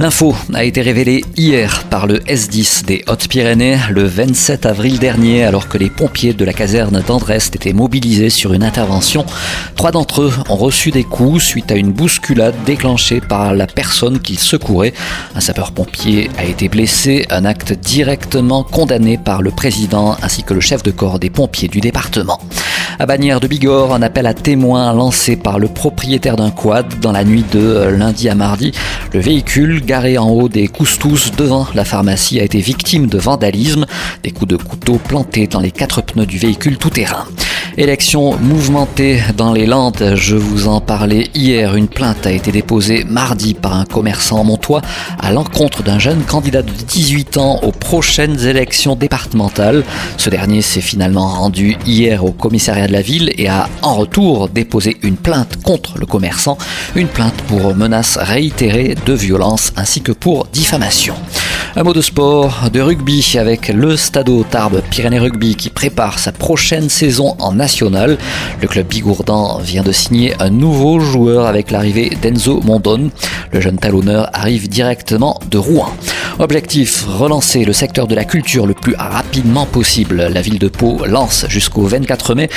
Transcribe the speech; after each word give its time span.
L'info 0.00 0.34
a 0.52 0.64
été 0.64 0.82
révélée 0.82 1.24
hier 1.36 1.84
par 1.84 2.08
le 2.08 2.18
S10 2.18 2.84
des 2.84 3.04
Hautes-Pyrénées 3.06 3.78
le 3.90 4.02
27 4.02 4.66
avril 4.66 4.98
dernier 4.98 5.44
alors 5.44 5.68
que 5.68 5.78
les 5.78 5.88
pompiers 5.88 6.34
de 6.34 6.44
la 6.44 6.52
caserne 6.52 7.00
d'Andrest 7.06 7.54
étaient 7.54 7.72
mobilisés 7.72 8.28
sur 8.28 8.54
une 8.54 8.64
intervention. 8.64 9.24
Trois 9.76 9.92
d'entre 9.92 10.22
eux 10.22 10.32
ont 10.48 10.56
reçu 10.56 10.90
des 10.90 11.04
coups 11.04 11.44
suite 11.44 11.70
à 11.70 11.76
une 11.76 11.92
bousculade 11.92 12.56
déclenchée 12.66 13.20
par 13.20 13.54
la 13.54 13.68
personne 13.68 14.18
qu'ils 14.18 14.40
secouraient. 14.40 14.94
Un 15.36 15.40
sapeur-pompier 15.40 16.28
a 16.38 16.44
été 16.44 16.68
blessé, 16.68 17.24
un 17.30 17.44
acte 17.44 17.72
directement 17.72 18.64
condamné 18.64 19.16
par 19.16 19.42
le 19.42 19.52
président 19.52 20.16
ainsi 20.22 20.42
que 20.42 20.54
le 20.54 20.60
chef 20.60 20.82
de 20.82 20.90
corps 20.90 21.20
des 21.20 21.30
pompiers 21.30 21.68
du 21.68 21.80
département. 21.80 22.40
À 22.96 23.06
Bagnères 23.06 23.40
de 23.40 23.48
Bigorre, 23.48 23.92
un 23.92 24.02
appel 24.02 24.24
à 24.24 24.34
témoins 24.34 24.92
lancé 24.92 25.34
par 25.34 25.58
le 25.58 25.66
propriétaire 25.66 26.36
d'un 26.36 26.52
quad 26.52 27.00
dans 27.00 27.10
la 27.10 27.24
nuit 27.24 27.44
de 27.50 27.88
lundi 27.88 28.28
à 28.28 28.36
mardi. 28.36 28.70
Le 29.12 29.18
véhicule, 29.18 29.84
garé 29.84 30.16
en 30.16 30.28
haut 30.28 30.48
des 30.48 30.68
coustous 30.68 31.32
devant 31.36 31.66
la 31.74 31.84
pharmacie, 31.84 32.38
a 32.38 32.44
été 32.44 32.60
victime 32.60 33.08
de 33.08 33.18
vandalisme. 33.18 33.86
Des 34.22 34.30
coups 34.30 34.48
de 34.48 34.56
couteau 34.56 35.00
plantés 35.08 35.48
dans 35.48 35.60
les 35.60 35.72
quatre 35.72 36.02
pneus 36.02 36.26
du 36.26 36.38
véhicule 36.38 36.78
tout-terrain. 36.78 37.26
Élection 37.76 38.38
mouvementée 38.38 39.20
dans 39.36 39.52
les 39.52 39.66
Landes, 39.66 40.12
je 40.14 40.36
vous 40.36 40.68
en 40.68 40.80
parlais 40.80 41.28
hier. 41.34 41.74
Une 41.74 41.88
plainte 41.88 42.24
a 42.24 42.30
été 42.30 42.52
déposée 42.52 43.02
mardi 43.02 43.52
par 43.52 43.74
un 43.74 43.84
commerçant 43.84 44.44
montois 44.44 44.80
à 45.18 45.32
l'encontre 45.32 45.82
d'un 45.82 45.98
jeune 45.98 46.22
candidat 46.22 46.62
de 46.62 46.70
18 46.70 47.36
ans 47.36 47.58
aux 47.64 47.72
prochaines 47.72 48.38
élections 48.46 48.94
départementales. 48.94 49.82
Ce 50.18 50.30
dernier 50.30 50.62
s'est 50.62 50.80
finalement 50.80 51.26
rendu 51.26 51.76
hier 51.84 52.24
au 52.24 52.30
commissariat 52.30 52.86
de 52.86 52.92
la 52.92 53.02
ville 53.02 53.32
et 53.38 53.48
a 53.48 53.68
en 53.82 53.94
retour 53.94 54.48
déposé 54.48 54.96
une 55.02 55.16
plainte 55.16 55.60
contre 55.64 55.98
le 55.98 56.06
commerçant, 56.06 56.56
une 56.94 57.08
plainte 57.08 57.42
pour 57.48 57.74
menace 57.74 58.18
réitérée 58.18 58.94
de 59.04 59.12
violence 59.14 59.72
ainsi 59.76 60.00
que 60.00 60.12
pour 60.12 60.46
diffamation. 60.46 61.16
Un 61.76 61.82
mot 61.82 61.92
de 61.92 62.00
sport, 62.00 62.70
de 62.72 62.80
rugby 62.80 63.34
avec 63.36 63.66
le 63.66 63.96
Stadeau 63.96 64.44
Tarbes 64.48 64.80
Pyrénées 64.90 65.18
Rugby 65.18 65.56
qui 65.56 65.70
prépare 65.70 66.20
sa 66.20 66.30
prochaine 66.30 66.88
saison 66.88 67.34
en 67.40 67.52
national. 67.52 68.16
Le 68.62 68.68
club 68.68 68.86
bigourdan 68.86 69.58
vient 69.58 69.82
de 69.82 69.90
signer 69.90 70.40
un 70.40 70.50
nouveau 70.50 71.00
joueur 71.00 71.46
avec 71.46 71.72
l'arrivée 71.72 72.10
d'Enzo 72.22 72.60
Mondon. 72.60 73.10
Le 73.50 73.60
jeune 73.60 73.78
talonneur 73.78 74.30
arrive 74.32 74.68
directement 74.68 75.40
de 75.50 75.58
Rouen. 75.58 75.92
Objectif, 76.38 77.06
relancer 77.08 77.64
le 77.64 77.72
secteur 77.72 78.06
de 78.06 78.14
la 78.14 78.24
culture 78.24 78.68
le 78.68 78.74
plus 78.74 78.94
rapidement 78.96 79.66
possible. 79.66 80.28
La 80.32 80.42
ville 80.42 80.60
de 80.60 80.68
Pau 80.68 81.04
lance 81.06 81.44
jusqu'au 81.48 81.86
24 81.86 82.36
mai 82.36 82.48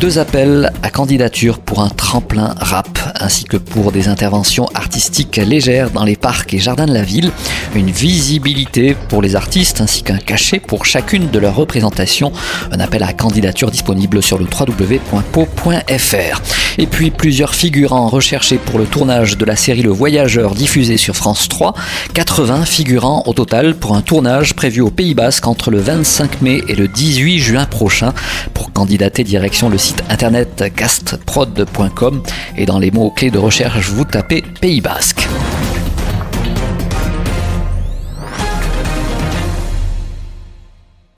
deux 0.00 0.18
appels 0.18 0.72
à 0.82 0.88
candidature 0.88 1.58
pour 1.58 1.82
un 1.82 1.90
tremplin 1.90 2.54
rap 2.58 2.98
ainsi 3.22 3.44
que 3.44 3.56
pour 3.56 3.92
des 3.92 4.08
interventions 4.08 4.66
artistiques 4.74 5.36
légères 5.36 5.90
dans 5.90 6.04
les 6.04 6.16
parcs 6.16 6.52
et 6.52 6.58
jardins 6.58 6.86
de 6.86 6.92
la 6.92 7.02
ville, 7.02 7.30
une 7.74 7.90
visibilité 7.90 8.96
pour 9.08 9.22
les 9.22 9.36
artistes 9.36 9.80
ainsi 9.80 10.02
qu'un 10.02 10.18
cachet 10.18 10.58
pour 10.58 10.84
chacune 10.84 11.30
de 11.30 11.38
leurs 11.38 11.54
représentations. 11.54 12.32
Un 12.70 12.80
appel 12.80 13.02
à 13.02 13.12
candidature 13.12 13.70
disponible 13.70 14.22
sur 14.22 14.38
le 14.38 14.44
www.pau.fr. 14.44 16.42
Et 16.78 16.86
puis 16.86 17.10
plusieurs 17.10 17.54
figurants 17.54 18.08
recherchés 18.08 18.58
pour 18.58 18.78
le 18.78 18.86
tournage 18.86 19.36
de 19.36 19.44
la 19.44 19.56
série 19.56 19.82
Le 19.82 19.90
Voyageur 19.90 20.54
diffusée 20.54 20.96
sur 20.96 21.16
France 21.16 21.48
3. 21.48 21.74
80 22.14 22.64
figurants 22.64 23.22
au 23.26 23.34
total 23.34 23.74
pour 23.74 23.94
un 23.94 24.02
tournage 24.02 24.54
prévu 24.54 24.80
au 24.80 24.90
Pays 24.90 25.14
Basque 25.14 25.46
entre 25.46 25.70
le 25.70 25.78
25 25.78 26.42
mai 26.42 26.62
et 26.68 26.74
le 26.74 26.88
18 26.88 27.38
juin 27.38 27.64
prochain. 27.66 28.12
Candidater 28.82 29.22
direction 29.22 29.68
le 29.68 29.78
site 29.78 30.02
internet 30.08 30.64
castprod.com 30.74 32.20
et 32.56 32.66
dans 32.66 32.80
les 32.80 32.90
mots-clés 32.90 33.30
de 33.30 33.38
recherche 33.38 33.90
vous 33.90 34.04
tapez 34.04 34.42
Pays 34.60 34.80
Basque. 34.80 35.28